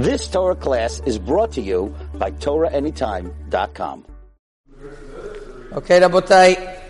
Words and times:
This 0.00 0.28
Torah 0.28 0.56
class 0.56 1.02
is 1.04 1.18
brought 1.18 1.52
to 1.52 1.60
you 1.60 1.94
by 2.14 2.30
TorahAnytime.com. 2.30 4.06
Okay, 5.72 6.00
Rabotai, 6.00 6.80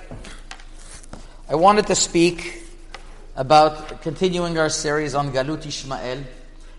I 1.48 1.54
wanted 1.56 1.88
to 1.88 1.96
speak 1.96 2.62
about 3.34 4.00
continuing 4.02 4.56
our 4.58 4.68
series 4.68 5.16
on 5.16 5.32
Galut 5.32 5.66
Ishmael, 5.66 6.22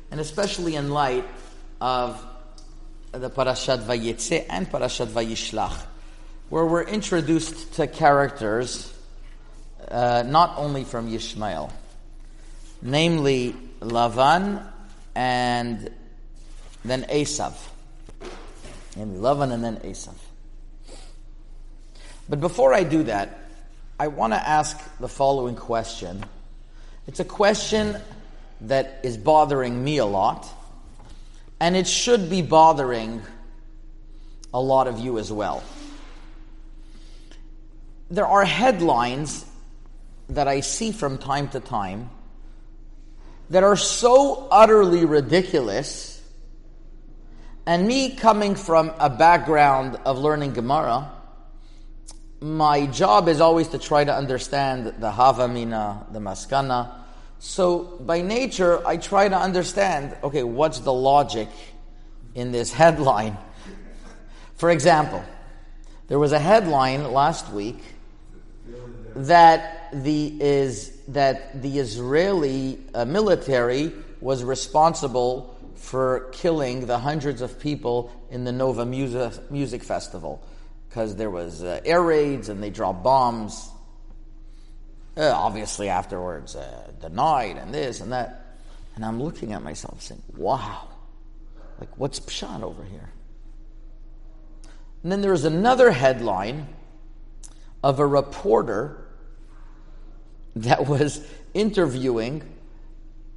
and 0.10 0.20
especially 0.22 0.78
in 0.78 0.92
light 0.92 1.26
of 1.82 2.26
the 3.12 3.30
Parashat 3.30 3.84
Vayetze 3.84 4.46
and 4.50 4.72
Parashat 4.72 5.08
Vayishlach, 5.08 5.84
where 6.48 6.66
we're 6.66 6.88
introduced 6.88 7.74
to 7.74 7.88
characters 7.88 8.94
uh, 9.90 10.24
not 10.26 10.54
only 10.56 10.86
from 10.86 11.14
Ishmael, 11.14 11.74
namely 12.82 13.54
Lavan 13.82 14.66
and 15.14 15.92
then 16.84 17.04
Esav. 17.04 17.54
Namely 18.96 19.20
Lavan 19.20 19.52
and 19.52 19.64
then 19.64 19.78
Esav. 19.78 20.16
But 22.28 22.40
before 22.40 22.74
I 22.74 22.84
do 22.84 23.04
that, 23.04 23.38
I 24.00 24.08
want 24.08 24.34
to 24.34 24.40
ask 24.40 24.80
the 25.00 25.08
following 25.08 25.56
question. 25.56 26.24
It's 27.08 27.20
a 27.20 27.26
question 27.26 27.98
that 28.62 29.00
is 29.04 29.18
bothering 29.18 29.84
me 29.84 29.98
a 29.98 30.06
lot, 30.06 30.48
and 31.60 31.76
it 31.76 31.88
should 31.88 32.30
be 32.30 32.42
bothering 32.42 33.22
a 34.54 34.62
lot 34.62 34.88
of 34.88 35.00
you 35.00 35.20
as 35.20 35.32
well. 35.32 35.64
There 38.10 38.28
are 38.28 38.44
headlines 38.44 39.46
that 40.30 40.48
I 40.48 40.62
see 40.62 40.92
from 40.92 41.18
time 41.18 41.50
to 41.50 41.60
time 41.60 42.10
that 43.50 43.64
are 43.64 43.78
so 43.78 44.48
utterly 44.50 45.06
ridiculous, 45.06 46.21
and 47.66 47.88
me 47.88 48.16
coming 48.16 48.56
from 48.56 48.92
a 49.00 49.10
background 49.10 49.98
of 50.06 50.18
learning 50.18 50.54
Gemara, 50.54 51.12
my 52.40 52.88
job 52.88 53.28
is 53.28 53.40
always 53.40 53.68
to 53.70 53.78
try 53.78 54.04
to 54.04 54.14
understand 54.14 54.88
the 54.88 55.12
Havamina, 55.12 56.12
the 56.12 56.20
Maskana. 56.20 56.92
So 57.38 57.98
by 58.00 58.22
nature, 58.22 58.86
I 58.86 58.98
try 58.98 59.30
to 59.30 59.38
understand, 59.38 60.16
okay, 60.24 60.42
what's 60.44 60.80
the 60.80 60.94
logic 60.94 61.50
in 62.34 62.52
this 62.52 62.72
headline? 62.72 63.38
For 64.56 64.72
example, 64.72 65.24
there 66.08 66.18
was 66.18 66.32
a 66.32 66.40
headline 66.40 67.12
last 67.12 67.52
week 67.52 67.80
that 69.16 69.90
the 69.94 70.42
is 70.42 70.98
that 71.10 71.62
the 71.62 71.80
Israeli 71.80 72.80
uh, 72.94 73.06
military 73.06 73.92
was 74.20 74.44
responsible 74.44 75.58
for 75.82 76.30
killing 76.32 76.86
the 76.86 77.00
hundreds 77.00 77.42
of 77.42 77.60
people 77.60 78.12
in 78.30 78.44
the 78.44 78.52
Nova 78.52 78.86
Music, 78.86 79.52
Music 79.52 79.84
Festival 79.84 80.44
because 80.88 81.16
there 81.16 81.30
was 81.30 81.64
uh, 81.64 81.80
air 81.86 82.02
raids 82.02 82.50
and 82.50 82.62
they 82.62 82.70
dropped 82.70 83.02
bombs. 83.02 83.70
Uh, 85.16 85.32
obviously, 85.34 85.88
afterwards, 85.88 86.56
uh, 86.56 86.92
denied 87.00 87.58
and 87.58 87.74
this 87.74 88.02
and 88.02 88.12
that. 88.12 88.58
And 88.96 89.06
I'm 89.06 89.22
looking 89.24 89.54
at 89.54 89.64
myself 89.64 90.02
saying, 90.02 90.22
wow, 90.36 90.90
like 91.80 91.98
what's 91.98 92.20
pshat 92.20 92.62
over 92.62 92.84
here? 92.84 93.10
And 95.02 95.12
then 95.12 95.22
there's 95.22 95.46
another 95.46 95.92
headline 95.92 96.68
of 97.84 98.00
a 98.00 98.06
reporter 98.06 99.08
that 100.58 100.88
was 100.88 101.26
interviewing 101.54 102.44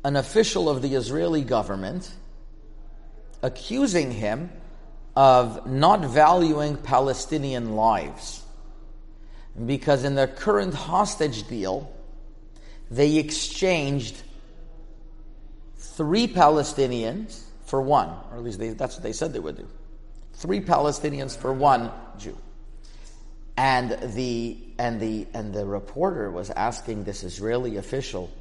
an 0.05 0.17
official 0.17 0.69
of 0.69 0.83
the 0.83 0.95
Israeli 0.95 1.43
government, 1.43 2.11
accusing 3.45 4.11
him 4.11 4.51
of 5.15 5.67
not 5.67 6.01
valuing 6.01 6.79
Palestinian 6.79 7.77
lives. 7.77 8.43
Because 9.67 10.03
in 10.03 10.15
their 10.17 10.27
current 10.27 10.75
hostage 10.75 11.47
deal, 11.47 11.93
they 12.91 13.19
exchanged 13.19 14.21
three 15.77 16.27
Palestinians 16.27 17.43
for 17.67 17.81
one, 17.81 18.09
or 18.31 18.39
at 18.39 18.43
least 18.43 18.59
they, 18.59 18.71
that's 18.71 18.97
what 18.97 19.03
they 19.03 19.13
said 19.13 19.33
they 19.33 19.39
would 19.39 19.59
do. 19.59 19.69
Three 20.33 20.61
Palestinians 20.61 21.37
for 21.37 21.53
one 21.53 21.93
Jew. 22.19 22.37
And 23.57 23.97
the 24.15 24.59
and 24.79 25.01
the 25.01 25.29
and 25.33 25.55
the 25.55 25.65
reporter 25.65 26.29
was 26.29 26.51
asking 26.51 27.05
this 27.05 27.23
Israeli 27.23 27.77
official 27.77 28.33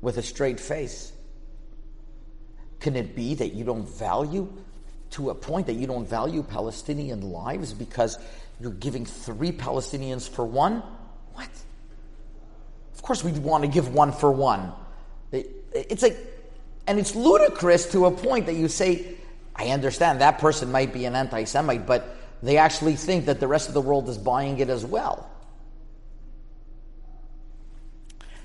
with 0.00 0.16
a 0.16 0.22
straight 0.22 0.58
face, 0.58 1.12
can 2.80 2.96
it 2.96 3.14
be 3.14 3.34
that 3.34 3.54
you 3.54 3.64
don't 3.64 3.88
value 3.88 4.52
to 5.10 5.30
a 5.30 5.34
point 5.34 5.66
that 5.66 5.74
you 5.74 5.86
don't 5.86 6.08
value 6.08 6.42
Palestinian 6.42 7.30
lives 7.30 7.72
because 7.72 8.18
you're 8.60 8.72
giving 8.72 9.04
three 9.04 9.52
Palestinians 9.52 10.28
for 10.28 10.44
one? 10.44 10.82
What? 11.34 11.48
Of 12.94 13.02
course, 13.02 13.22
we'd 13.22 13.38
want 13.38 13.64
to 13.64 13.68
give 13.68 13.94
one 13.94 14.12
for 14.12 14.30
one. 14.30 14.72
it's 15.32 16.02
like, 16.02 16.18
and 16.86 16.98
it's 16.98 17.14
ludicrous 17.14 17.90
to 17.92 18.06
a 18.06 18.10
point 18.10 18.46
that 18.46 18.54
you 18.54 18.68
say, 18.68 19.16
I 19.54 19.68
understand 19.68 20.20
that 20.20 20.38
person 20.38 20.70
might 20.70 20.92
be 20.92 21.04
an 21.04 21.14
anti 21.14 21.44
Semite, 21.44 21.86
but 21.86 22.16
they 22.42 22.58
actually 22.58 22.96
think 22.96 23.26
that 23.26 23.40
the 23.40 23.48
rest 23.48 23.68
of 23.68 23.74
the 23.74 23.80
world 23.80 24.08
is 24.08 24.18
buying 24.18 24.58
it 24.58 24.68
as 24.68 24.84
well. 24.84 25.30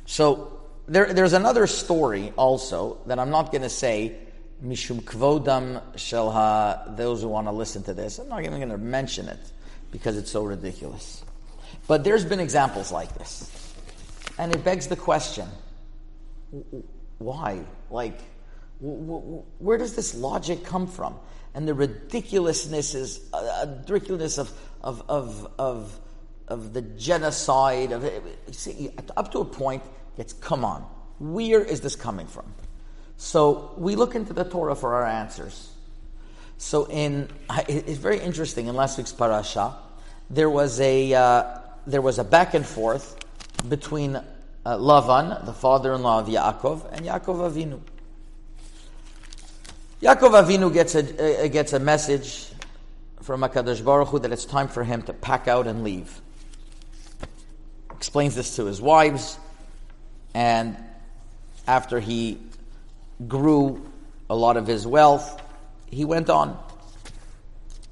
So 0.05 0.60
there, 0.87 1.13
there's 1.13 1.33
another 1.33 1.67
story 1.67 2.33
also 2.35 2.99
that 3.07 3.19
I'm 3.19 3.29
not 3.29 3.51
going 3.51 3.61
to 3.61 3.69
say 3.69 4.17
mishum 4.63 5.01
kvodam 5.01 5.81
shelha. 5.95 6.95
Those 6.97 7.21
who 7.21 7.29
want 7.29 7.47
to 7.47 7.51
listen 7.51 7.83
to 7.83 7.93
this, 7.93 8.19
I'm 8.19 8.29
not 8.29 8.43
even 8.43 8.57
going 8.57 8.69
to 8.69 8.77
mention 8.77 9.27
it 9.27 9.39
because 9.91 10.17
it's 10.17 10.31
so 10.31 10.43
ridiculous. 10.43 11.23
But 11.87 12.03
there's 12.03 12.25
been 12.25 12.39
examples 12.39 12.91
like 12.91 13.13
this, 13.17 13.75
and 14.37 14.53
it 14.53 14.63
begs 14.63 14.87
the 14.87 14.95
question: 14.95 15.47
Why? 17.17 17.61
Like, 17.89 18.19
where 18.79 19.77
does 19.77 19.95
this 19.95 20.13
logic 20.15 20.63
come 20.63 20.87
from? 20.87 21.15
and 21.53 21.67
the 21.67 21.73
ridiculousness 21.73 22.95
is 22.95 23.29
uh, 23.33 23.65
ridiculousness 23.87 24.37
of 24.37 24.51
of 24.81 25.03
of 25.09 25.47
of, 25.59 25.99
of 26.47 26.73
the 26.73 26.81
genocide 26.81 27.91
of 27.91 28.09
see, 28.51 28.89
up 29.17 29.31
to 29.31 29.39
a 29.39 29.45
point 29.45 29.83
it's 30.17 30.33
come 30.33 30.65
on. 30.65 30.81
Where 31.19 31.63
is 31.63 31.81
this 31.81 31.95
coming 31.95 32.27
from? 32.27 32.53
So 33.17 33.73
we 33.77 33.95
look 33.95 34.15
into 34.15 34.33
the 34.33 34.43
torah 34.43 34.75
for 34.75 34.95
our 34.95 35.05
answers. 35.05 35.69
So 36.57 36.85
in 36.85 37.29
it's 37.67 37.99
very 37.99 38.19
interesting. 38.19 38.67
In 38.67 38.75
last 38.75 38.97
week's 38.97 39.13
parasha 39.13 39.75
there 40.29 40.49
was 40.49 40.79
a 40.79 41.13
uh, 41.13 41.43
there 41.85 42.01
was 42.01 42.19
a 42.19 42.23
back 42.23 42.53
and 42.53 42.65
forth 42.65 43.17
between 43.67 44.15
uh, 44.15 44.23
Lavan, 44.65 45.45
the 45.45 45.53
father-in-law 45.53 46.19
of 46.19 46.27
Yaakov, 46.27 46.91
and 46.91 47.05
Yaakov 47.05 47.51
Avinu. 47.51 47.79
Yaakov 50.01 50.43
Avinu 50.43 50.73
gets 50.73 50.95
a, 50.95 51.43
uh, 51.43 51.47
gets 51.47 51.73
a 51.73 51.79
message 51.79 52.47
from 53.21 53.41
HaKadosh 53.41 53.83
Baruch 53.83 54.09
Hu 54.09 54.19
that 54.19 54.31
it's 54.31 54.45
time 54.45 54.67
for 54.67 54.83
him 54.83 55.01
to 55.03 55.13
pack 55.13 55.47
out 55.47 55.67
and 55.67 55.83
leave. 55.83 56.21
Explains 57.91 58.35
this 58.35 58.55
to 58.55 58.65
his 58.65 58.81
wives, 58.81 59.37
and 60.33 60.77
after 61.67 61.99
he 61.99 62.39
grew 63.27 63.85
a 64.29 64.35
lot 64.35 64.57
of 64.57 64.67
his 64.67 64.87
wealth, 64.87 65.41
he 65.87 66.05
went 66.05 66.29
on 66.29 66.57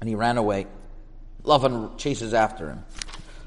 and 0.00 0.08
he 0.08 0.14
ran 0.14 0.38
away. 0.38 0.66
Lavan 1.44 1.96
chases 1.98 2.34
after 2.34 2.70
him. 2.70 2.84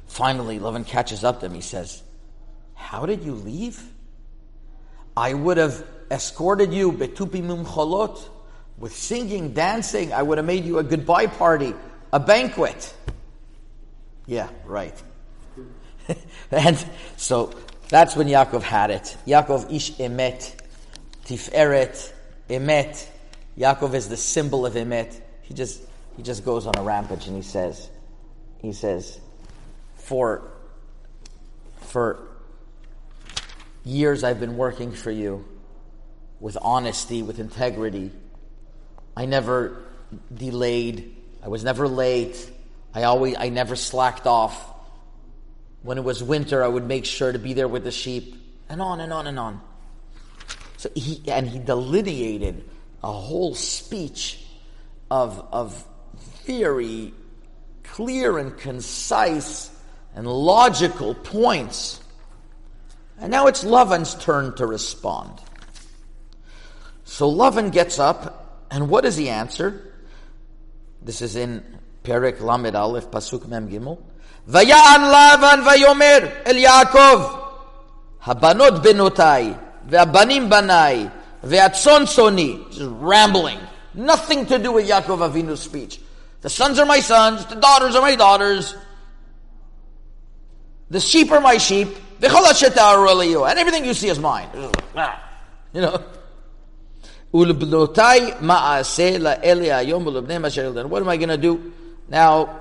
Finally, 0.08 0.60
Lavan 0.60 0.86
catches 0.86 1.24
up 1.24 1.40
to 1.40 1.48
him. 1.48 1.54
He 1.54 1.62
says, 1.62 2.04
How 2.76 3.06
did 3.06 3.24
you 3.24 3.34
leave? 3.34 3.84
I 5.16 5.34
would 5.34 5.58
have 5.58 5.84
escorted 6.10 6.74
you 6.74 6.92
betupimum 6.92 7.66
cholot 7.66 8.30
with 8.78 8.96
singing, 8.96 9.54
dancing, 9.54 10.14
I 10.14 10.22
would 10.24 10.38
have 10.38 10.46
made 10.46 10.66
you 10.66 10.80
a 10.80 10.84
goodbye 10.84 11.28
party, 11.28 11.74
a 12.12 12.20
banquet. 12.20 12.94
Yeah, 14.26 14.50
right. 14.66 15.00
and 16.52 16.84
so 17.18 17.54
that's 17.94 18.16
when 18.16 18.28
Yaakov 18.28 18.62
had 18.62 18.92
it. 18.92 19.16
Yaakov 19.28 19.74
ish 19.74 19.94
emet, 19.94 20.54
tiferet, 21.26 22.12
emet. 22.50 23.08
Yaakov 23.58 23.94
is 23.94 24.10
the 24.10 24.18
symbol 24.18 24.66
of 24.66 24.74
emet. 24.74 25.20
He 25.44 25.54
just 25.54 25.82
he 26.18 26.24
just 26.24 26.44
goes 26.44 26.68
on 26.68 26.76
a 26.78 26.84
rampage 26.84 27.28
and 27.28 27.36
he 27.36 27.42
says, 27.42 27.90
he 28.60 28.74
says, 28.74 29.20
for 29.96 30.52
for 31.82 32.28
years 33.84 34.24
I've 34.24 34.40
been 34.40 34.58
working 34.58 34.92
for 34.92 35.12
you 35.12 35.46
with 36.40 36.58
honesty, 36.62 37.22
with 37.24 37.40
integrity 37.40 38.12
I 39.16 39.26
never 39.26 39.84
delayed. 40.34 41.16
I 41.44 41.50
was 41.50 41.64
never 41.64 41.88
late. 41.88 42.50
I 42.94 43.04
always, 43.04 43.36
I 43.38 43.50
never 43.50 43.76
slacked 43.76 44.28
off. 44.28 44.73
When 45.84 45.98
it 45.98 46.04
was 46.04 46.24
winter, 46.24 46.64
I 46.64 46.68
would 46.68 46.86
make 46.86 47.06
sure 47.06 47.32
to 47.32 47.40
be 47.40 47.54
there 47.54 47.68
with 47.68 47.84
the 47.84 47.92
sheep, 47.92 48.36
and 48.70 48.82
on 48.82 49.00
and 49.02 49.14
on 49.14 49.28
and 49.28 49.38
on. 49.38 49.62
So 50.78 50.90
he, 50.96 51.22
and 51.28 51.48
he 51.48 51.60
delineated 51.60 52.68
a 53.04 53.12
whole 53.12 53.54
speech 53.54 54.44
of, 55.12 55.46
of 55.52 55.86
very 56.46 57.14
clear 57.84 58.38
and 58.38 58.58
concise 58.58 59.72
and 60.16 60.26
logical 60.26 61.14
points. 61.14 62.00
And 63.20 63.30
now 63.30 63.48
it's 63.48 63.64
Lavan's 63.64 64.16
turn 64.16 64.56
to 64.56 64.66
respond. 64.66 65.40
So 67.04 67.30
Lavan 67.32 67.72
gets 67.72 68.00
up, 68.00 68.66
and 68.72 68.90
what 68.90 69.04
does 69.04 69.18
he 69.18 69.30
answer? 69.30 69.94
This 71.02 71.22
is 71.22 71.36
in 71.36 71.64
Perek 72.04 72.40
Lamed 72.40 72.76
Aleph, 72.76 73.12
Pasuk 73.12 73.48
Mem 73.48 73.70
Gimel. 73.70 74.02
ויען 74.49 75.01
לבן 75.01 75.61
ויאמר 75.67 76.19
אל 76.47 76.57
יעקב, 76.57 77.23
הבנות 78.25 78.83
בנותיי, 78.83 79.55
והבנים 79.89 80.51
בניי, 80.51 81.09
והצאן 81.45 82.07
צאני, 82.07 82.59
just 82.71 82.81
rambling. 83.01 83.59
Nothing 83.95 84.47
to 84.47 84.59
do 84.59 84.73
with 84.73 84.89
Yaakov 84.89 85.21
Avinu's 85.29 85.61
speech. 85.61 86.01
The 86.41 86.51
sons 86.51 86.79
are 86.79 86.87
my 86.87 87.01
sons, 87.01 87.45
the 87.47 87.57
daughters 87.57 87.97
are 87.97 88.03
my 88.03 88.15
daughters, 88.15 88.75
the 90.91 91.01
sheep 91.01 91.33
are 91.33 91.41
my 91.41 91.59
sheep, 91.59 91.89
and 92.21 93.59
everything 93.59 93.85
you 93.85 93.95
see 93.95 94.09
is 94.09 94.19
mine. 94.19 94.49
You 95.73 95.81
know. 95.83 96.03
What 97.31 97.51
am 97.51 97.61
I 101.09 101.17
going 101.17 101.29
to 101.29 101.37
do? 101.37 101.73
Now, 102.09 102.61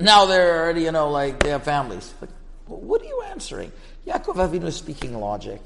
now 0.00 0.26
they're 0.26 0.62
already, 0.62 0.82
you 0.82 0.92
know, 0.92 1.10
like 1.10 1.40
they 1.40 1.50
have 1.50 1.62
families. 1.62 2.12
Like, 2.20 2.30
what 2.66 3.02
are 3.02 3.06
you 3.06 3.22
answering? 3.28 3.72
Yaakov 4.06 4.36
Avinu 4.36 4.64
is 4.64 4.76
speaking 4.76 5.18
logic. 5.18 5.60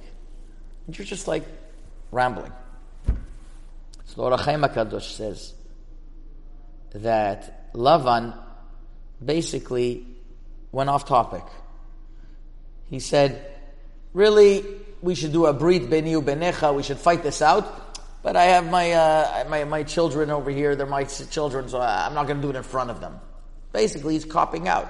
And 0.86 0.98
you're 0.98 1.06
just 1.06 1.28
like 1.28 1.44
rambling. 2.10 2.52
So 4.06 4.22
Ohr 4.22 4.36
HaChaim 4.36 4.68
HaKadosh 4.68 5.16
says 5.16 5.54
that 6.92 7.72
Lavan 7.74 8.36
basically 9.24 10.06
went 10.72 10.90
off 10.90 11.06
topic. 11.06 11.44
He 12.90 13.00
said, 13.00 13.44
really, 14.12 14.64
we 15.02 15.14
should 15.14 15.32
do 15.32 15.46
a 15.46 15.52
brit 15.52 15.82
beniu 15.90 16.22
benecha, 16.22 16.74
we 16.74 16.82
should 16.82 16.98
fight 16.98 17.22
this 17.22 17.42
out. 17.42 17.80
But 18.22 18.36
I 18.36 18.44
have 18.44 18.70
my, 18.70 18.92
uh, 18.92 19.44
my, 19.48 19.64
my 19.64 19.82
children 19.82 20.30
over 20.30 20.50
here, 20.50 20.76
they're 20.76 20.86
my 20.86 21.04
children, 21.04 21.68
so 21.68 21.80
I'm 21.80 22.14
not 22.14 22.26
going 22.26 22.40
to 22.40 22.42
do 22.42 22.50
it 22.50 22.56
in 22.56 22.62
front 22.62 22.90
of 22.90 23.00
them. 23.00 23.20
Basically, 23.74 24.14
he's 24.14 24.24
copping 24.24 24.68
out. 24.68 24.88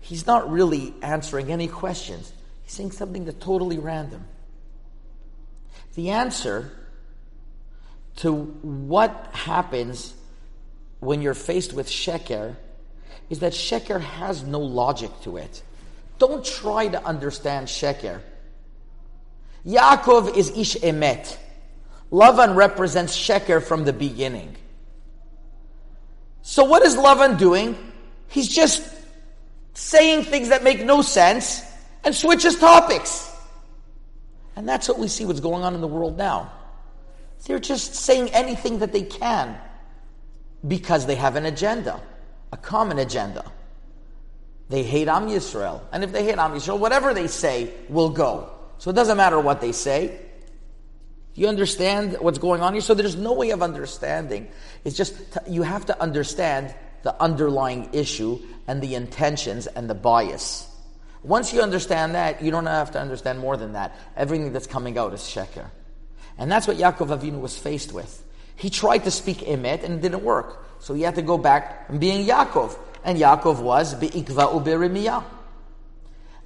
He's 0.00 0.26
not 0.26 0.50
really 0.50 0.92
answering 1.00 1.50
any 1.50 1.66
questions. 1.66 2.30
He's 2.62 2.74
saying 2.74 2.90
something 2.92 3.24
that's 3.24 3.42
totally 3.42 3.78
random. 3.78 4.26
The 5.94 6.10
answer 6.10 6.70
to 8.16 8.34
what 8.34 9.30
happens 9.32 10.12
when 11.00 11.22
you're 11.22 11.32
faced 11.32 11.72
with 11.72 11.88
sheker 11.88 12.56
is 13.30 13.38
that 13.38 13.54
sheker 13.54 13.98
has 13.98 14.42
no 14.42 14.60
logic 14.60 15.10
to 15.22 15.38
it. 15.38 15.62
Don't 16.18 16.44
try 16.44 16.86
to 16.86 17.02
understand 17.02 17.68
sheker. 17.68 18.20
Yaakov 19.64 20.36
is 20.36 20.50
ish 20.50 20.76
emet. 20.76 21.38
Lavan 22.12 22.56
represents 22.56 23.16
sheker 23.16 23.62
from 23.62 23.86
the 23.86 23.94
beginning. 23.94 24.54
So 26.42 26.64
what 26.64 26.82
is 26.82 26.94
Lavan 26.94 27.38
doing? 27.38 27.87
He's 28.28 28.48
just 28.48 28.82
saying 29.74 30.24
things 30.24 30.50
that 30.50 30.62
make 30.62 30.84
no 30.84 31.02
sense 31.02 31.62
and 32.04 32.14
switches 32.14 32.58
topics. 32.58 33.30
And 34.56 34.68
that's 34.68 34.88
what 34.88 34.98
we 34.98 35.08
see 35.08 35.24
what's 35.24 35.40
going 35.40 35.62
on 35.62 35.74
in 35.74 35.80
the 35.80 35.86
world 35.86 36.18
now. 36.18 36.52
They're 37.46 37.58
just 37.58 37.94
saying 37.94 38.30
anything 38.30 38.80
that 38.80 38.92
they 38.92 39.02
can 39.02 39.56
because 40.66 41.06
they 41.06 41.14
have 41.14 41.36
an 41.36 41.46
agenda, 41.46 42.00
a 42.52 42.56
common 42.56 42.98
agenda. 42.98 43.50
They 44.68 44.82
hate 44.82 45.08
Am 45.08 45.28
Yisrael. 45.28 45.80
And 45.92 46.04
if 46.04 46.12
they 46.12 46.24
hate 46.24 46.38
Am 46.38 46.52
Yisrael, 46.52 46.78
whatever 46.78 47.14
they 47.14 47.26
say 47.26 47.72
will 47.88 48.10
go. 48.10 48.50
So 48.78 48.90
it 48.90 48.94
doesn't 48.94 49.16
matter 49.16 49.40
what 49.40 49.60
they 49.60 49.72
say. 49.72 50.18
You 51.34 51.46
understand 51.46 52.16
what's 52.20 52.38
going 52.38 52.60
on 52.60 52.72
here? 52.72 52.82
So 52.82 52.94
there's 52.94 53.16
no 53.16 53.32
way 53.32 53.50
of 53.50 53.62
understanding. 53.62 54.48
It's 54.84 54.96
just, 54.96 55.14
you 55.48 55.62
have 55.62 55.86
to 55.86 56.02
understand 56.02 56.74
the 57.02 57.20
underlying 57.22 57.90
issue 57.92 58.38
and 58.66 58.82
the 58.82 58.94
intentions 58.94 59.66
and 59.66 59.88
the 59.88 59.94
bias. 59.94 60.66
Once 61.22 61.52
you 61.52 61.60
understand 61.62 62.14
that, 62.14 62.42
you 62.42 62.50
don't 62.50 62.66
have 62.66 62.92
to 62.92 63.00
understand 63.00 63.38
more 63.38 63.56
than 63.56 63.72
that. 63.72 63.96
Everything 64.16 64.52
that's 64.52 64.66
coming 64.66 64.96
out 64.96 65.12
is 65.14 65.20
sheker. 65.20 65.70
And 66.38 66.50
that's 66.50 66.66
what 66.68 66.76
Yaakov 66.76 67.18
Avinu 67.18 67.40
was 67.40 67.58
faced 67.58 67.92
with. 67.92 68.22
He 68.56 68.70
tried 68.70 69.04
to 69.04 69.10
speak 69.10 69.38
emet 69.38 69.82
and 69.84 69.94
it 69.94 70.00
didn't 70.00 70.22
work. 70.22 70.64
So 70.80 70.94
he 70.94 71.02
had 71.02 71.16
to 71.16 71.22
go 71.22 71.38
back 71.38 71.86
and 71.88 71.98
being 71.98 72.26
Yaakov. 72.26 72.76
And 73.04 73.18
Yaakov 73.18 73.60
was 73.60 73.94
be'ikva 73.94 74.52
uberimiyah. 74.52 75.24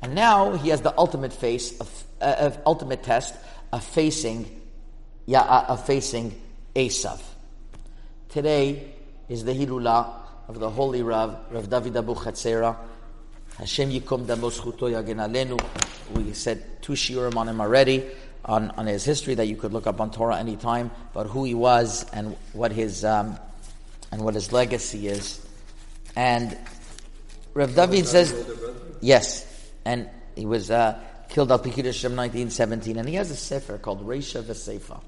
And 0.01 0.15
now 0.15 0.55
he 0.55 0.71
has 0.71 0.81
the 0.81 0.97
ultimate 0.99 1.33
face 1.33 1.79
of, 1.81 2.05
uh, 2.21 2.35
of 2.39 2.59
ultimate 2.67 3.03
test 3.03 3.35
of 3.73 3.85
facing, 3.85 4.61
yeah, 5.27 5.41
uh, 5.41 5.67
of 5.69 5.87
facing 5.87 6.41
Esav. 6.75 7.21
Today 8.29 8.93
is 9.29 9.45
the 9.45 9.53
Hilulah 9.53 10.22
of 10.53 10.61
the 10.61 10.71
holy 10.71 11.03
Rav, 11.03 11.39
Rav 11.51 11.71
David 11.71 11.97
Abu 11.97 12.15
Chatzera. 12.15 12.77
Hashem 13.57 13.91
Yikom 13.91 14.27
Damos 14.27 14.61
Chuto 14.61 14.91
Yagen 14.91 15.17
Alenu. 15.17 15.59
We 16.15 16.35
said 16.35 16.83
two 16.83 16.93
shiurim 16.93 17.37
on 17.37 17.49
him 17.49 17.61
already, 17.61 18.05
on, 18.45 18.71
on 18.73 18.87
his 18.87 19.05
history 19.05 19.35
that 19.35 19.47
you 19.47 19.57
could 19.57 19.73
look 19.73 19.87
up 19.87 20.01
on 20.01 20.11
Torah 20.11 20.39
anytime, 20.39 20.91
but 21.15 21.27
who 21.27 21.45
he 21.45 21.55
was 21.55 22.05
and 22.13 22.37
what 22.53 22.71
his, 22.71 23.05
um, 23.05 23.39
and 24.11 24.23
what 24.23 24.35
his 24.35 24.53
legacy 24.53 25.09
is. 25.09 25.45
And 26.17 26.57
Rav 27.55 27.75
David 27.75 28.07
says, 28.07 28.35
yes, 29.01 29.47
and 29.87 30.09
he 30.37 30.45
was 30.45 30.71
uh, 30.71 31.01
killed 31.31 31.51
al 31.51 31.61
Pikidush 31.61 32.05
1917, 32.05 32.99
and 32.99 33.09
he 33.09 33.15
has 33.15 33.31
a 33.31 33.37
sefer 33.37 33.79
called 33.79 34.07
Reisha 34.07 34.43
V'Sefa. 34.43 35.01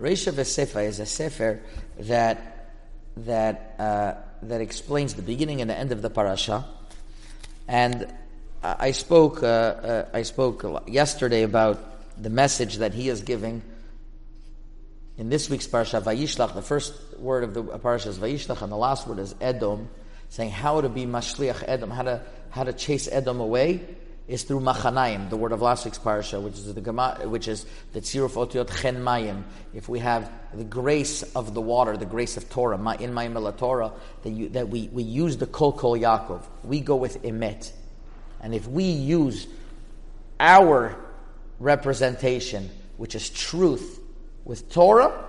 Reisha 0.00 0.32
V'Sefa 0.32 0.86
is 0.86 0.98
a 0.98 1.06
sefer 1.06 1.60
that, 1.98 2.74
that, 3.18 3.74
uh, 3.78 4.31
that 4.42 4.60
explains 4.60 5.14
the 5.14 5.22
beginning 5.22 5.60
and 5.60 5.70
the 5.70 5.78
end 5.78 5.92
of 5.92 6.02
the 6.02 6.10
parasha. 6.10 6.64
And 7.68 8.12
I 8.62 8.92
spoke, 8.92 9.42
uh, 9.42 9.46
uh, 9.46 10.08
I 10.12 10.22
spoke 10.22 10.64
yesterday 10.86 11.42
about 11.42 11.80
the 12.20 12.30
message 12.30 12.76
that 12.76 12.94
he 12.94 13.08
is 13.08 13.22
giving 13.22 13.62
in 15.18 15.28
this 15.28 15.50
week's 15.50 15.66
parasha, 15.66 16.00
Vayishlach. 16.00 16.54
The 16.54 16.62
first 16.62 16.94
word 17.18 17.44
of 17.44 17.54
the 17.54 17.62
parasha 17.78 18.08
is 18.08 18.18
Vayishlach, 18.18 18.62
and 18.62 18.70
the 18.70 18.76
last 18.76 19.06
word 19.06 19.18
is 19.18 19.34
Edom, 19.40 19.88
saying 20.28 20.50
how 20.50 20.80
to 20.80 20.88
be 20.88 21.06
Mashliach 21.06 21.64
Edom, 21.66 21.90
how 21.90 22.02
to 22.02 22.22
how 22.50 22.64
to 22.64 22.72
chase 22.72 23.08
Edom 23.10 23.40
away 23.40 23.80
is 24.32 24.44
through 24.44 24.60
Machanaim, 24.60 25.28
the 25.28 25.36
word 25.36 25.52
of 25.52 25.60
last 25.60 25.84
week's 25.84 25.98
parsha, 25.98 26.40
which 26.40 26.54
is 26.54 26.72
the 26.72 27.28
which 27.28 27.48
is 27.48 27.66
the 27.92 28.00
Tziruf 28.00 28.30
Otiot 28.30 28.80
Chen 28.80 28.96
Mayim. 28.96 29.42
If 29.74 29.90
we 29.90 29.98
have 29.98 30.32
the 30.54 30.64
grace 30.64 31.22
of 31.34 31.52
the 31.52 31.60
water, 31.60 31.98
the 31.98 32.06
grace 32.06 32.38
of 32.38 32.48
Torah, 32.48 32.76
in 32.76 33.12
Mayim 33.12 33.58
Torah, 33.58 33.92
that, 34.22 34.30
you, 34.30 34.48
that 34.50 34.70
we, 34.70 34.88
we 34.90 35.02
use 35.02 35.36
the 35.36 35.46
Kol 35.46 35.72
Kol 35.72 35.98
Yaakov, 35.98 36.42
we 36.64 36.80
go 36.80 36.96
with 36.96 37.22
Emet. 37.22 37.72
And 38.40 38.54
if 38.54 38.66
we 38.66 38.84
use 38.84 39.46
our 40.40 40.96
representation, 41.60 42.70
which 42.96 43.14
is 43.14 43.28
truth, 43.28 44.00
with 44.44 44.72
Torah, 44.72 45.28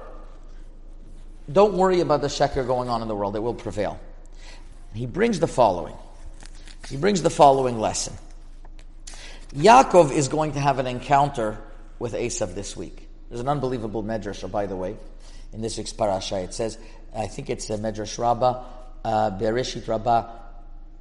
don't 1.51 1.73
worry 1.73 1.99
about 1.99 2.21
the 2.21 2.27
sheker 2.27 2.65
going 2.65 2.87
on 2.87 3.01
in 3.01 3.09
the 3.09 3.15
world, 3.15 3.35
it 3.35 3.41
will 3.41 3.53
prevail. 3.53 3.99
He 4.93 5.05
brings 5.05 5.41
the 5.41 5.47
following. 5.47 5.95
He 6.89 6.95
brings 6.95 7.21
the 7.21 7.29
following 7.29 7.79
lesson. 7.79 8.13
Yaakov 9.53 10.11
is 10.11 10.29
going 10.29 10.53
to 10.53 10.59
have 10.59 10.79
an 10.79 10.87
encounter 10.87 11.59
with 11.99 12.13
Esav 12.13 12.55
this 12.55 12.75
week. 12.75 13.07
There's 13.29 13.39
an 13.39 13.47
unbelievable 13.47 14.03
medrash, 14.03 14.49
by 14.51 14.65
the 14.65 14.75
way, 14.75 14.97
in 15.51 15.61
this 15.61 15.77
week's 15.77 15.93
parasha. 15.93 16.39
It 16.39 16.55
says, 16.55 16.79
I 17.15 17.27
think 17.27 17.51
it's 17.51 17.69
a 17.69 17.77
medrash 17.77 18.17
Rabbah, 18.17 18.63
uh, 19.05 19.31
Bereshit 19.39 19.87
Rabbah, 19.87 20.27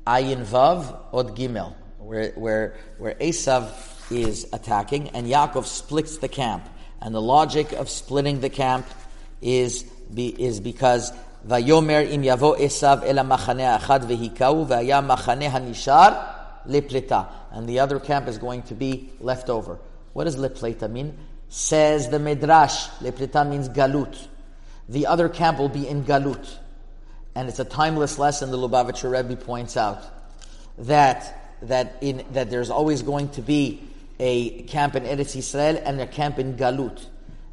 Ayin 0.07 0.45
Vav 0.45 0.95
Od 1.15 1.35
Gimel, 1.35 1.75
where 1.99 2.33
where 2.33 2.75
where 2.99 3.15
Esav 3.15 3.71
is 4.13 4.47
attacking 4.53 5.09
and 5.11 5.27
Yaakov 5.27 5.65
splits 5.65 6.19
the 6.19 6.29
camp. 6.29 6.69
And 7.01 7.15
the 7.15 7.23
logic 7.23 7.73
of 7.73 7.89
splitting 7.89 8.41
the 8.41 8.51
camp 8.51 8.87
is 9.41 9.85
be, 10.13 10.29
is 10.29 10.61
because 10.61 11.11
Vayomer 11.47 12.09
im 12.11 12.23
yavo 12.23 12.59
Esav 12.59 13.03
el 13.03 13.25
machane 13.25 13.79
achad 13.79 14.05
vehikau 14.05 14.67
v'aya 14.69 15.03
machane 15.05 15.51
hanishar 15.51 16.42
lepleta, 16.67 17.29
and 17.51 17.69
the 17.69 17.81
other 17.81 17.99
camp 18.01 18.29
is 18.29 18.39
going 18.39 18.63
to 18.63 18.75
be 18.75 19.11
left 19.21 19.49
over. 19.49 19.79
What 20.13 20.25
does 20.25 20.37
lepleta 20.37 20.91
mean? 20.91 21.17
Says 21.49 22.09
the 22.09 22.19
Midrash, 22.19 22.89
lepleta 23.01 23.49
means 23.49 23.69
galut. 23.69 24.29
The 24.89 25.07
other 25.07 25.29
camp 25.29 25.59
will 25.59 25.69
be 25.69 25.87
in 25.87 26.05
galut. 26.05 26.59
And 27.35 27.49
it's 27.49 27.59
a 27.59 27.65
timeless 27.65 28.19
lesson 28.19 28.51
the 28.51 28.59
Lubavitcher 28.59 29.11
Rebbe 29.11 29.41
points 29.41 29.77
out 29.77 30.03
that 30.79 31.39
that 31.63 31.97
in 32.01 32.25
that 32.33 32.51
there's 32.51 32.71
always 32.71 33.03
going 33.03 33.29
to 33.31 33.43
be 33.43 33.81
a 34.19 34.63
camp 34.63 34.95
in 34.97 35.05
Eretz 35.05 35.37
Israel 35.37 35.81
and 35.85 36.01
a 36.01 36.07
camp 36.07 36.39
in 36.39 36.57
Galut. 36.57 37.07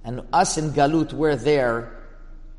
And 0.04 0.22
us 0.34 0.58
in 0.58 0.72
Galut, 0.72 1.14
we're 1.14 1.36
there 1.36 1.92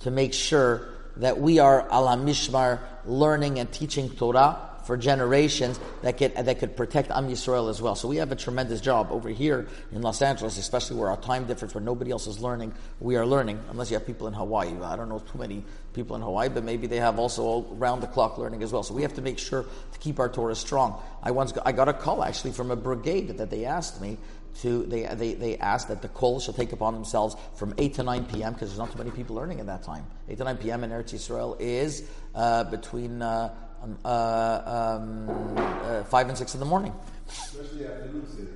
to 0.00 0.11
make 0.11 0.33
sure 0.33 0.88
that 1.16 1.38
we 1.40 1.59
are 1.59 1.83
ala 1.92 2.16
mishmar 2.16 2.80
learning 3.04 3.59
and 3.59 3.71
teaching 3.71 4.09
Torah 4.11 4.69
for 4.90 4.97
generations 4.97 5.78
that 6.02 6.18
could, 6.18 6.35
that 6.35 6.59
could 6.59 6.76
protect 6.76 7.12
Am 7.12 7.28
Yisrael 7.28 7.70
as 7.70 7.80
well. 7.80 7.94
So 7.94 8.09
we 8.09 8.16
have 8.16 8.32
a 8.32 8.35
tremendous 8.35 8.80
job 8.80 9.12
over 9.12 9.28
here 9.28 9.68
in 9.92 10.02
Los 10.02 10.20
Angeles, 10.20 10.59
especially 10.59 10.97
where 10.97 11.11
our 11.11 11.16
time 11.16 11.47
difference, 11.47 11.76
where 11.76 11.85
nobody 11.85 12.11
else 12.11 12.26
is 12.26 12.40
learning, 12.40 12.75
we 12.99 13.14
are 13.14 13.25
learning, 13.25 13.61
unless 13.70 13.92
you 13.92 13.97
have 13.97 14.04
people 14.04 14.26
in 14.26 14.35
Hawaii. 14.35 14.73
I 14.82 14.97
don't 14.97 15.09
know 15.09 15.20
too 15.20 15.38
many 15.38 15.62
people 15.92 16.16
in 16.16 16.23
Hawaii, 16.23 16.49
but 16.49 16.64
maybe 16.64 16.88
they 16.88 16.97
have 16.97 17.20
also 17.20 17.62
round 17.75 18.02
the 18.02 18.09
clock 18.09 18.37
learning 18.37 18.64
as 18.64 18.73
well. 18.73 18.82
So 18.82 18.92
we 18.92 19.02
have 19.02 19.14
to 19.14 19.23
make 19.23 19.38
sure 19.38 19.62
to 19.62 19.99
keep 20.00 20.18
our 20.18 20.28
Torah 20.28 20.56
strong. 20.56 21.00
I 21.23 21.30
once 21.30 21.52
got, 21.52 21.68
I 21.68 21.70
got 21.70 21.88
a 21.88 21.92
call 21.92 22.25
actually 22.25 22.50
from 22.50 22.73
a 22.73 22.76
brigade 22.76 23.38
that 23.38 23.49
they 23.49 23.66
asked 23.66 24.00
me 24.00 24.18
to 24.62 24.82
they, 24.87 25.04
they, 25.14 25.35
they 25.35 25.56
asked 25.59 25.87
that 25.87 26.02
the 26.02 26.09
kol 26.09 26.40
shall 26.40 26.54
take 26.54 26.73
upon 26.73 26.94
themselves 26.94 27.37
from 27.54 27.75
8 27.78 27.94
to 27.94 28.02
9 28.02 28.25
p.m. 28.25 28.54
because 28.54 28.70
there's 28.70 28.78
not 28.80 28.90
too 28.90 28.99
many 28.99 29.12
people 29.12 29.37
learning 29.37 29.61
at 29.61 29.66
that 29.66 29.85
time. 29.85 30.04
8 30.28 30.38
to 30.38 30.44
9 30.44 30.56
p.m. 30.56 30.82
in 30.82 30.90
Eretz 30.90 31.14
Yisrael 31.14 31.56
is 31.61 32.02
uh, 32.35 32.64
between 32.64 33.23
uh, 33.23 33.54
uh, 34.04 34.99
um, 34.99 35.28
uh, 35.56 36.04
5 36.04 36.28
and 36.28 36.38
6 36.38 36.54
in 36.54 36.60
the 36.60 36.66
morning. 36.66 36.92
Especially 37.28 37.87
afternoon 37.87 38.26
seder. 38.26 38.50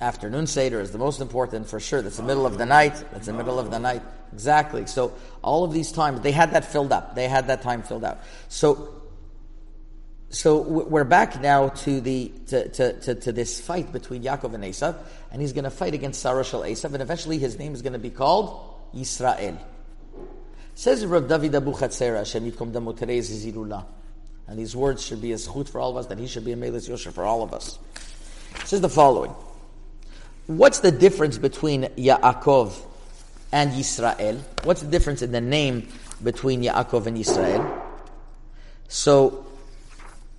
Afternoon 0.00 0.46
Seder 0.46 0.80
is 0.80 0.92
the 0.92 0.98
most 0.98 1.20
important 1.20 1.68
for 1.68 1.78
sure. 1.78 2.00
That's 2.00 2.16
the 2.16 2.22
middle 2.22 2.46
of 2.46 2.56
the 2.56 2.64
night. 2.64 2.94
That's 3.12 3.26
the 3.26 3.34
middle 3.34 3.58
of 3.58 3.70
the 3.70 3.78
night. 3.78 4.00
Exactly. 4.32 4.86
So 4.86 5.12
all 5.42 5.62
of 5.62 5.74
these 5.74 5.92
times, 5.92 6.22
they 6.22 6.32
had 6.32 6.52
that 6.52 6.64
filled 6.64 6.90
up. 6.90 7.14
They 7.14 7.28
had 7.28 7.48
that 7.48 7.60
time 7.60 7.82
filled 7.82 8.04
out. 8.04 8.20
So 8.48 9.00
so 10.30 10.62
we're 10.62 11.04
back 11.04 11.40
now 11.40 11.70
to 11.70 12.00
the 12.00 12.32
to, 12.46 12.68
to, 12.68 12.92
to, 13.00 13.14
to, 13.16 13.32
this 13.32 13.60
fight 13.60 13.92
between 13.92 14.22
Yaakov 14.22 14.54
and 14.54 14.62
Esav, 14.62 14.96
and 15.32 15.42
he's 15.42 15.52
going 15.52 15.64
to 15.64 15.70
fight 15.70 15.92
against 15.92 16.22
Sarah 16.22 16.44
Esav, 16.44 16.92
and 16.94 17.02
eventually 17.02 17.36
his 17.36 17.58
name 17.58 17.74
is 17.74 17.82
going 17.82 17.94
to 17.94 17.98
be 17.98 18.10
called 18.10 18.92
Yisrael. 18.94 19.58
Says 20.76 21.04
Rav 21.04 21.28
David 21.28 21.56
Abu 21.56 21.72
Chatzera, 21.72 22.18
Hashem 22.18 22.48
Yitkom 22.48 22.72
Damo 22.72 22.92
Zilula. 22.92 23.84
And 24.50 24.58
these 24.58 24.74
words 24.74 25.06
should 25.06 25.22
be 25.22 25.30
a 25.32 25.36
zchut 25.36 25.68
for 25.68 25.80
all 25.80 25.90
of 25.90 25.96
us, 25.96 26.06
that 26.06 26.18
he 26.18 26.26
should 26.26 26.44
be 26.44 26.50
a 26.50 26.56
Melis 26.56 26.88
Yosher 26.88 27.12
for 27.12 27.22
all 27.22 27.44
of 27.44 27.54
us. 27.54 27.78
says 28.64 28.80
the 28.80 28.88
following. 28.88 29.32
What's 30.48 30.80
the 30.80 30.90
difference 30.90 31.38
between 31.38 31.84
Yaakov 31.96 32.76
and 33.52 33.70
Yisrael? 33.70 34.40
What's 34.64 34.80
the 34.82 34.88
difference 34.88 35.22
in 35.22 35.30
the 35.30 35.40
name 35.40 35.86
between 36.20 36.62
Yaakov 36.62 37.06
and 37.06 37.16
Yisrael? 37.16 37.80
So, 38.88 39.46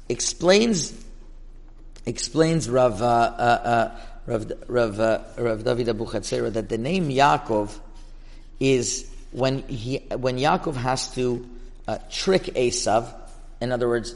explains 0.10 0.94
explains 2.06 2.70
Rav 2.70 3.02
uh, 3.02 3.06
uh, 3.06 3.08
uh, 3.08 4.00
Rav 4.26 4.52
Rav, 4.68 5.00
uh, 5.00 5.20
Rav 5.38 5.64
David 5.64 5.88
Abu 5.88 6.06
Chatzera 6.06 6.52
that 6.52 6.68
the 6.68 6.78
name 6.78 7.08
Yaakov 7.08 7.80
is 8.60 9.10
when 9.32 9.60
he 9.70 10.00
when 10.18 10.38
Yaakov 10.38 10.76
has 10.76 11.16
to 11.16 11.48
uh, 11.88 12.00
trick 12.10 12.44
Esav. 12.44 13.21
In 13.62 13.72
other 13.72 13.88
words, 13.88 14.16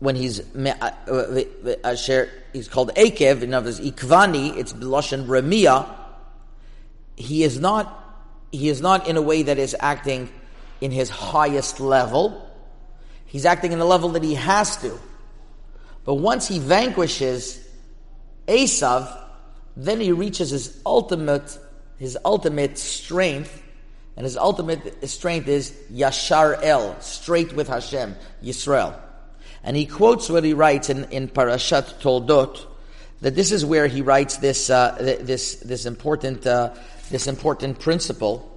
when 0.00 0.16
he's 0.16 0.40
uh, 0.40 0.74
uh, 0.80 1.12
uh, 1.12 1.42
uh, 1.64 1.74
asher, 1.84 2.28
he's 2.52 2.68
called 2.68 2.92
Akev. 2.96 3.42
In 3.42 3.54
other 3.54 3.66
words, 3.66 3.80
Ikvani. 3.80 4.56
It's 4.56 4.72
Blushan 4.72 5.26
Remia. 5.26 5.88
He 7.16 7.44
is 7.44 7.60
not. 7.60 7.98
He 8.50 8.68
is 8.68 8.82
not 8.82 9.08
in 9.08 9.16
a 9.16 9.22
way 9.22 9.42
that 9.44 9.58
is 9.58 9.74
acting 9.80 10.28
in 10.80 10.90
his 10.90 11.08
highest 11.08 11.80
level 11.80 12.52
He's 13.32 13.46
acting 13.46 13.72
in 13.72 13.80
a 13.80 13.86
level 13.86 14.10
that 14.10 14.22
he 14.22 14.34
has 14.34 14.76
to. 14.82 15.00
But 16.04 16.16
once 16.16 16.46
he 16.48 16.58
vanquishes 16.58 17.66
Esav, 18.46 19.10
then 19.74 20.00
he 20.00 20.12
reaches 20.12 20.50
his 20.50 20.82
ultimate, 20.84 21.58
his 21.96 22.18
ultimate 22.26 22.76
strength, 22.76 23.62
and 24.16 24.24
his 24.24 24.36
ultimate 24.36 25.08
strength 25.08 25.48
is 25.48 25.72
Yashar 25.92 26.62
El, 26.62 27.00
straight 27.00 27.54
with 27.54 27.68
Hashem, 27.68 28.14
Yisrael. 28.42 28.98
And 29.64 29.76
he 29.76 29.86
quotes 29.86 30.28
what 30.28 30.44
he 30.44 30.54
writes 30.54 30.90
in, 30.90 31.04
in 31.04 31.28
Parashat 31.28 32.00
Toldot, 32.00 32.66
that 33.20 33.34
this 33.34 33.52
is 33.52 33.64
where 33.64 33.86
he 33.86 34.02
writes 34.02 34.38
this, 34.38 34.68
uh, 34.68 34.96
this, 34.98 35.56
this 35.56 35.86
important, 35.86 36.46
uh, 36.46 36.74
this 37.10 37.26
important 37.26 37.78
principle 37.78 38.48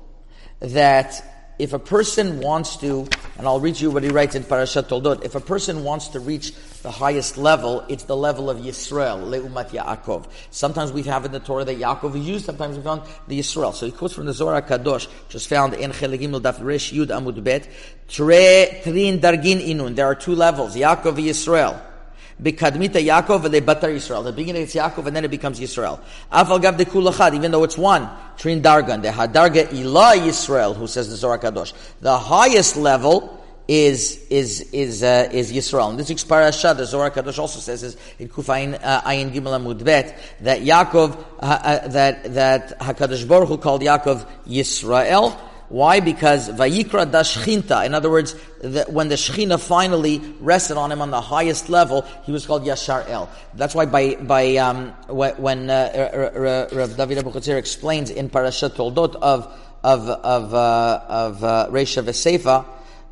that 0.59 1.23
if 1.57 1.73
a 1.73 1.79
person 1.79 2.39
wants 2.39 2.77
to, 2.77 3.07
and 3.37 3.47
I'll 3.47 3.59
read 3.59 3.79
you 3.79 3.91
what 3.91 4.03
he 4.03 4.09
writes 4.09 4.35
in 4.35 4.43
Parashat 4.43 4.83
Toldot, 4.83 5.23
if 5.23 5.35
a 5.35 5.39
person 5.39 5.83
wants 5.83 6.09
to 6.09 6.19
reach 6.19 6.53
the 6.81 6.91
highest 6.91 7.37
level, 7.37 7.85
it's 7.87 8.03
the 8.03 8.15
level 8.15 8.49
of 8.49 8.57
Yisrael, 8.57 9.23
Leumat 9.23 9.69
Yaakov. 9.69 10.27
Sometimes 10.51 10.91
we 10.91 11.03
have 11.03 11.25
in 11.25 11.31
the 11.31 11.39
Torah 11.39 11.63
that 11.63 11.77
Yaakov 11.77 12.15
is 12.15 12.27
used, 12.27 12.45
sometimes 12.45 12.77
we 12.77 12.83
found 12.83 13.03
the 13.27 13.39
Yisrael. 13.39 13.73
So 13.73 13.85
he 13.85 13.91
quotes 13.91 14.13
from 14.13 14.25
the 14.25 14.33
Zohar 14.33 14.61
Kadosh, 14.61 15.07
which 15.25 15.35
is 15.35 15.45
found 15.45 15.73
in 15.73 15.91
Chelegim 15.91 16.39
Daf 16.41 16.63
Resh 16.63 16.91
Yud 16.91 17.07
Amud 17.07 17.43
Bet, 17.43 17.69
Tre 18.07 18.81
Trin 18.83 19.19
Dargin 19.19 19.65
Inun. 19.65 19.95
There 19.95 20.05
are 20.05 20.15
two 20.15 20.35
levels, 20.35 20.75
Yaakov 20.75 21.17
and 21.17 21.17
Yisrael. 21.19 21.94
Bikadmita 22.41 23.01
Yaakov 23.01 23.45
and 23.45 23.55
Batar 23.65 23.93
Yisrael. 23.93 24.23
The 24.23 24.33
beginning 24.33 24.63
it's 24.63 24.75
Yaakov 24.75 25.07
and 25.07 25.15
then 25.15 25.25
it 25.25 25.31
becomes 25.31 25.59
Yisrael. 25.59 25.99
Afal 26.31 26.61
gav 26.61 26.77
de 26.77 26.85
kulachad, 26.85 27.33
even 27.33 27.51
though 27.51 27.63
it's 27.63 27.77
one. 27.77 28.09
Trin 28.37 28.61
Dargan, 28.61 29.01
the 29.01 29.09
Hadarga 29.09 29.67
Ilah 29.67 30.15
Yisrael, 30.17 30.75
who 30.75 30.87
says 30.87 31.09
the 31.09 31.15
Zohar 31.15 31.39
Kadosh. 31.39 31.73
The 32.01 32.17
highest 32.17 32.75
level 32.75 33.41
is 33.67 34.25
is 34.29 34.61
is 34.73 35.01
uh, 35.01 35.29
is 35.31 35.51
Yisrael. 35.51 35.91
And 35.91 35.99
this 35.99 36.09
is 36.09 36.23
parasha. 36.23 36.73
The 36.75 36.85
Zohar 36.85 37.09
Kadosh 37.09 37.39
also 37.39 37.59
says 37.59 37.83
is 37.83 37.97
in 38.19 38.29
Kufayin 38.29 38.79
uh, 38.83 39.01
Ayin 39.01 39.31
Gimel 39.31 39.57
Amud 39.57 39.83
Bet 39.83 40.17
that 40.41 40.61
Yaakov 40.61 41.17
uh, 41.39 41.45
uh, 41.45 41.87
that 41.87 42.33
that 42.33 42.79
Hakadosh 42.79 43.27
Baruch 43.27 43.47
Hu 43.47 43.57
called 43.57 43.81
Yaakov 43.81 44.25
Yisrael. 44.45 45.39
Why? 45.69 45.99
Because 45.99 46.49
Vayikra 46.49 47.09
Dashchinta. 47.11 47.85
In 47.85 47.93
other 47.95 48.09
words, 48.09 48.35
the, 48.61 48.85
when 48.87 49.09
the 49.09 49.15
Shechina 49.15 49.59
finally 49.59 50.19
rested 50.39 50.77
on 50.77 50.91
him 50.91 51.01
on 51.01 51.09
the 51.09 51.21
highest 51.21 51.69
level, 51.69 52.03
he 52.23 52.31
was 52.31 52.45
called 52.45 52.65
Yashar 52.65 53.09
El. 53.09 53.29
That's 53.55 53.73
why 53.73 53.85
by 53.85 54.15
by 54.15 54.57
um, 54.57 54.89
when 55.09 55.69
uh, 55.69 56.67
Rav 56.71 56.97
David 56.97 57.17
Abu 57.17 57.51
explains 57.51 58.11
in 58.11 58.29
Parashat 58.29 58.75
Toldot 58.75 59.15
of 59.15 59.51
of 59.83 60.09
of 60.09 60.53
uh, 60.53 61.01
of 61.07 61.43
uh, 61.43 62.63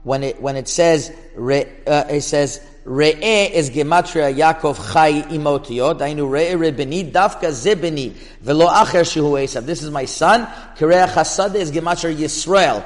when 0.03 0.23
it 0.23 0.41
when 0.41 0.55
it 0.55 0.67
says 0.67 1.09
uh, 1.09 2.03
it 2.09 2.21
says 2.21 2.61
Re'eh 2.85 3.49
is 3.51 3.69
gematria 3.69 4.33
Yaakov 4.35 4.91
Chai 4.91 5.21
Imotio. 5.33 5.97
Dainu 5.97 6.29
Re'eh 6.29 6.57
Rebeni 6.57 7.09
Dafka 7.09 7.49
Zebeni 7.49 8.11
Velo 8.41 8.67
Acher 8.67 9.03
Shehu 9.03 9.41
Esav. 9.41 9.65
This 9.65 9.81
is 9.81 9.89
my 9.89 10.03
son. 10.03 10.45
Kireach 10.77 11.11
Hasad 11.11 11.55
is 11.55 11.71
gematria 11.71 12.13
Yisrael. 12.13 12.83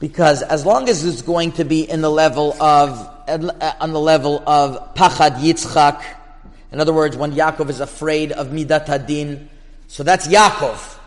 Because 0.00 0.42
as 0.42 0.64
long 0.64 0.88
as 0.88 1.04
it's 1.04 1.20
going 1.20 1.52
to 1.52 1.64
be 1.64 1.82
in 1.88 2.00
the 2.00 2.10
level 2.10 2.54
of 2.60 3.12
on 3.28 3.92
the 3.92 4.00
level 4.00 4.42
of 4.46 4.94
Pachad 4.94 5.40
Yitzchak, 5.40 6.02
in 6.72 6.80
other 6.80 6.92
words, 6.92 7.16
when 7.16 7.32
Yaakov 7.32 7.68
is 7.68 7.80
afraid 7.80 8.32
of 8.32 8.48
Midat 8.48 8.86
Hadin, 8.86 9.48
so 9.88 10.02
that's 10.02 10.26
Yaakov. 10.26 10.98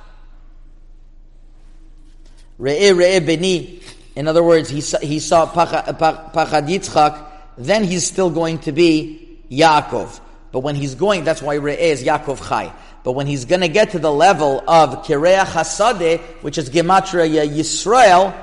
Re'eh 2.59 2.93
Re'eh 2.93 3.25
Beni. 3.25 3.81
In 4.15 4.27
other 4.27 4.43
words, 4.43 4.69
he 4.69 4.81
saw, 4.81 4.99
he 4.99 5.19
saw 5.19 5.51
Pachad 5.51 6.67
Yitzchak 6.67 7.28
then 7.59 7.83
he's 7.83 8.07
still 8.07 8.29
going 8.29 8.59
to 8.59 8.71
be 8.71 9.39
Yaakov. 9.51 10.19
But 10.51 10.61
when 10.61 10.75
he's 10.75 10.95
going, 10.95 11.25
that's 11.25 11.41
why 11.41 11.57
Re'eh 11.57 11.77
is 11.77 12.03
Yaakov 12.03 12.47
Chai. 12.47 12.73
But 13.03 13.11
when 13.11 13.27
he's 13.27 13.45
going 13.45 13.61
to 13.61 13.67
get 13.67 13.91
to 13.91 13.99
the 13.99 14.11
level 14.11 14.63
of 14.67 15.05
Kireach 15.05 15.45
Hasadeh, 15.45 16.19
which 16.41 16.57
is 16.57 16.69
Gematria 16.69 17.47
Yisrael, 17.47 18.33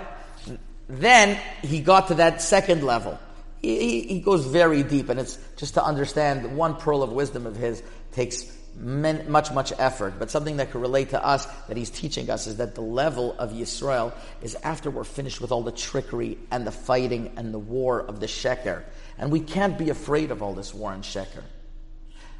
then 0.88 1.38
he 1.62 1.80
got 1.80 2.08
to 2.08 2.14
that 2.14 2.42
second 2.42 2.82
level. 2.82 3.18
He, 3.60 3.78
he, 3.78 4.02
he, 4.02 4.20
goes 4.20 4.46
very 4.46 4.82
deep, 4.82 5.08
and 5.08 5.18
it's 5.18 5.38
just 5.56 5.74
to 5.74 5.84
understand 5.84 6.56
one 6.56 6.76
pearl 6.76 7.02
of 7.02 7.10
wisdom 7.10 7.46
of 7.46 7.56
his 7.56 7.82
takes 8.12 8.56
men, 8.76 9.30
much, 9.30 9.50
much 9.50 9.72
effort. 9.78 10.14
But 10.18 10.30
something 10.30 10.58
that 10.58 10.70
could 10.70 10.80
relate 10.80 11.10
to 11.10 11.24
us 11.24 11.46
that 11.68 11.76
he's 11.76 11.90
teaching 11.90 12.30
us 12.30 12.46
is 12.46 12.58
that 12.58 12.74
the 12.74 12.82
level 12.82 13.34
of 13.38 13.52
Yisrael 13.52 14.12
is 14.42 14.54
after 14.62 14.90
we're 14.90 15.04
finished 15.04 15.40
with 15.40 15.52
all 15.52 15.62
the 15.62 15.72
trickery 15.72 16.38
and 16.50 16.66
the 16.66 16.72
fighting 16.72 17.32
and 17.36 17.52
the 17.52 17.58
war 17.58 18.00
of 18.00 18.20
the 18.20 18.26
Sheker. 18.26 18.84
And 19.18 19.30
we 19.30 19.40
can't 19.40 19.78
be 19.78 19.90
afraid 19.90 20.30
of 20.30 20.42
all 20.42 20.54
this 20.54 20.74
war 20.74 20.92
and 20.92 21.02
sheker. 21.02 21.42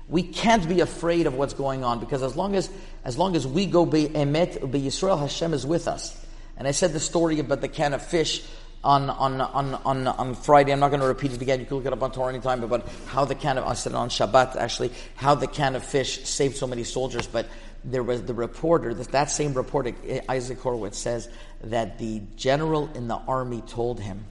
We 0.08 0.22
can't 0.22 0.68
be 0.68 0.80
afraid 0.80 1.26
of 1.26 1.34
what's 1.34 1.54
going 1.54 1.82
on 1.82 1.98
because 1.98 2.22
as 2.22 2.36
long 2.36 2.54
as, 2.54 2.70
as 3.04 3.18
long 3.18 3.34
as 3.34 3.46
we 3.46 3.66
go 3.66 3.84
be 3.84 4.06
emet, 4.06 4.70
be 4.70 4.80
Yisrael, 4.80 5.18
Hashem 5.18 5.52
is 5.52 5.66
with 5.66 5.88
us. 5.88 6.24
And 6.56 6.68
I 6.68 6.70
said 6.70 6.92
the 6.92 7.00
story 7.00 7.40
about 7.40 7.60
the 7.60 7.68
can 7.68 7.92
of 7.92 8.02
fish 8.02 8.44
on, 8.84 9.10
on, 9.10 9.40
on, 9.40 9.74
on, 9.74 10.06
on 10.06 10.34
Friday. 10.34 10.72
I'm 10.72 10.78
not 10.78 10.88
going 10.88 11.00
to 11.00 11.08
repeat 11.08 11.32
it 11.32 11.42
again. 11.42 11.58
You 11.58 11.66
can 11.66 11.78
look 11.78 11.86
it 11.86 11.92
up 11.92 12.02
on 12.02 12.12
Torah 12.12 12.32
anytime 12.32 12.62
about 12.62 12.88
how 13.06 13.24
the 13.24 13.34
can 13.34 13.58
of, 13.58 13.64
I 13.64 13.74
said 13.74 13.92
it 13.92 13.96
on 13.96 14.08
Shabbat 14.08 14.54
actually, 14.54 14.92
how 15.16 15.34
the 15.34 15.48
can 15.48 15.74
of 15.74 15.84
fish 15.84 16.24
saved 16.24 16.56
so 16.56 16.68
many 16.68 16.84
soldiers. 16.84 17.26
But 17.26 17.48
there 17.82 18.04
was 18.04 18.22
the 18.22 18.34
reporter, 18.34 18.94
that 18.94 19.30
same 19.30 19.54
reporter, 19.54 19.92
Isaac 20.28 20.60
Horowitz 20.60 20.98
says 20.98 21.28
that 21.64 21.98
the 21.98 22.22
general 22.36 22.90
in 22.94 23.08
the 23.08 23.16
army 23.16 23.62
told 23.62 24.00
him 24.00 24.24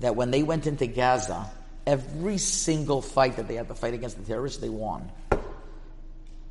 that 0.00 0.16
when 0.16 0.30
they 0.30 0.42
went 0.42 0.66
into 0.66 0.86
Gaza, 0.86 1.50
every 1.86 2.38
single 2.38 3.00
fight 3.00 3.36
that 3.36 3.48
they 3.48 3.54
had 3.54 3.68
to 3.68 3.74
fight 3.74 3.94
against 3.94 4.18
the 4.18 4.24
terrorists, 4.24 4.60
they 4.60 4.68
won. 4.68 5.10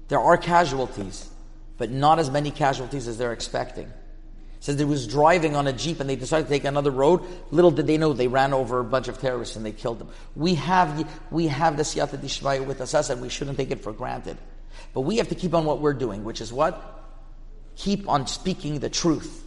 There 0.08 0.20
are 0.20 0.38
casualties, 0.38 1.30
but 1.78 1.92
not 1.92 2.20
as 2.20 2.30
many 2.30 2.52
casualties 2.52 3.08
as 3.08 3.18
they're 3.18 3.34
expecting. 3.34 3.92
says 4.60 4.78
they 4.78 4.86
was 4.86 5.08
driving 5.08 5.56
on 5.56 5.68
a 5.68 5.74
jeep 5.74 6.00
and 6.00 6.10
they 6.10 6.16
decided 6.16 6.46
to 6.46 6.50
take 6.50 6.64
another 6.64 6.92
road. 6.92 7.22
Little 7.52 7.72
did 7.72 7.88
they 7.88 7.98
know 7.98 8.14
they 8.14 8.28
ran 8.28 8.54
over 8.54 8.80
a 8.80 8.84
bunch 8.84 9.08
of 9.08 9.20
terrorists 9.20 9.56
and 9.56 9.66
they 9.66 9.72
killed 9.72 10.00
them. 10.00 10.10
We 10.36 10.56
have 10.56 11.10
we 11.32 11.48
have 11.48 11.76
the 11.78 11.84
siyata 11.84 12.18
dishmaya 12.18 12.66
with 12.66 12.82
us, 12.82 13.10
and 13.10 13.22
we 13.22 13.30
shouldn't 13.30 13.58
take 13.58 13.72
it 13.72 13.82
for 13.82 13.94
granted. 13.94 14.38
But 14.94 15.02
we 15.02 15.18
have 15.18 15.30
to 15.30 15.36
keep 15.36 15.54
on 15.54 15.66
what 15.66 15.82
we're 15.82 15.94
doing, 15.94 16.24
which 16.24 16.42
is 16.42 16.54
what 16.54 16.92
keep 17.76 18.08
on 18.08 18.26
speaking 18.28 18.80
the 18.80 18.90
truth, 18.90 19.44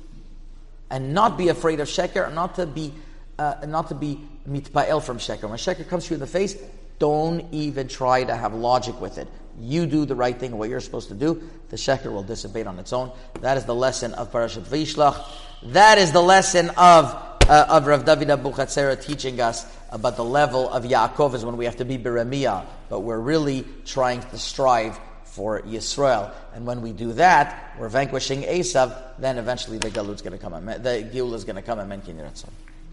and 0.91 1.15
not 1.15 1.39
be 1.39 1.49
afraid 1.49 1.81
of 1.81 1.89
sheker, 1.89 2.27
and 2.27 2.35
not 2.35 2.57
to 2.57 2.67
be 2.67 2.93
uh, 3.39 3.55
not 3.67 3.89
to 3.89 3.95
be 3.95 4.21
mitpael 4.49 5.03
from 5.03 5.19
sheker. 5.19 5.49
When 5.49 5.59
sheker 5.59 5.89
comes 5.89 6.05
to 6.07 6.11
you 6.11 6.15
in 6.15 6.21
the 6.21 6.27
face, 6.27 6.57
don't 6.99 7.47
even 7.53 7.89
try 7.89 8.25
to 8.25 8.35
have 8.35 8.55
logic 8.55 9.01
with 9.01 9.19
it. 9.19 9.29
You 9.61 9.87
do 9.87 10.05
the 10.05 10.15
right 10.15 10.39
thing, 10.39 10.57
what 10.57 10.69
you're 10.69 10.81
supposed 10.81 11.09
to 11.09 11.15
do. 11.15 11.43
The 11.71 11.77
sheker 11.77 12.13
will 12.13 12.23
dissipate 12.23 12.67
on 12.67 12.79
its 12.79 12.93
own. 12.93 13.13
That 13.41 13.57
is 13.57 13.65
the 13.65 13.75
lesson 13.75 14.15
of 14.15 14.33
Parashat 14.33 14.63
Vayishlach. 14.63 15.25
That 15.73 15.99
is 15.99 16.13
the 16.13 16.23
lesson 16.23 16.71
of 16.71 17.25
uh, 17.49 17.65
of 17.71 17.87
Rav 17.87 18.05
David 18.05 18.31
Abu 18.31 18.51
Chatzera 18.53 19.03
teaching 19.03 19.41
us 19.41 19.67
about 19.91 20.17
the 20.17 20.25
level 20.25 20.69
of 20.69 20.85
Yaakov 20.85 21.35
is 21.35 21.45
when 21.45 21.57
we 21.57 21.65
have 21.65 21.77
to 21.77 21.85
be 21.85 21.97
Biramiah, 21.97 22.67
but 22.91 23.01
we're 23.01 23.19
really 23.19 23.65
trying 23.87 24.21
to 24.21 24.39
strive 24.39 25.01
for 25.25 25.63
Yisrael. 25.63 26.33
And 26.55 26.67
when 26.67 26.83
we 26.83 26.93
do 26.93 27.13
that, 27.15 27.75
we're 27.79 27.89
vanquishing 27.89 28.43
Esav, 28.43 28.95
then 29.19 29.39
eventually 29.39 29.79
the 29.79 29.89
Galut's 29.89 30.21
going 30.21 30.37
to 30.37 30.39
come, 30.39 30.53
the 30.67 31.09
Geul 31.11 31.33
is 31.35 31.45
going 31.45 31.57
to 31.57 31.63
come, 31.63 31.79
and 31.79 32.68